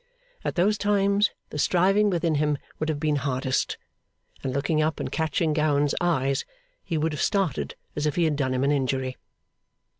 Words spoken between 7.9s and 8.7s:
as if he had done him